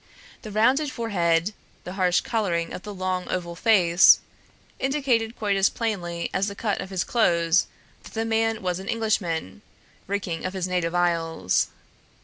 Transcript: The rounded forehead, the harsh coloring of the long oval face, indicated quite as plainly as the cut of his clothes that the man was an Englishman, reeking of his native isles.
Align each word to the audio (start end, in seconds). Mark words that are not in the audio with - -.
The 0.41 0.49
rounded 0.49 0.91
forehead, 0.91 1.53
the 1.83 1.93
harsh 1.93 2.21
coloring 2.21 2.73
of 2.73 2.81
the 2.81 2.91
long 2.91 3.27
oval 3.29 3.55
face, 3.55 4.17
indicated 4.79 5.35
quite 5.37 5.55
as 5.55 5.69
plainly 5.69 6.27
as 6.33 6.47
the 6.47 6.55
cut 6.55 6.81
of 6.81 6.89
his 6.89 7.03
clothes 7.03 7.67
that 8.01 8.15
the 8.15 8.25
man 8.25 8.63
was 8.63 8.79
an 8.79 8.87
Englishman, 8.89 9.61
reeking 10.07 10.43
of 10.43 10.53
his 10.53 10.67
native 10.67 10.95
isles. 10.95 11.67